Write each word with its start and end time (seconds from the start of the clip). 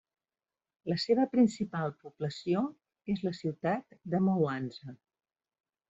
La 0.91 0.97
seva 1.03 1.25
principal 1.33 1.93
població 2.05 2.65
és 3.17 3.23
la 3.29 3.37
ciutat 3.43 3.97
de 4.15 4.27
Mwanza. 4.31 5.01